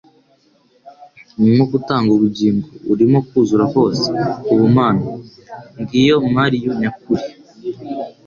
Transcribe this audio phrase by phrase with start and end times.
[1.37, 4.09] Umwuka utanga ubugingo, urimo kuzura kose
[4.43, 5.05] k'ubumana;
[5.81, 7.23] ngiyo Mariu nyakuri.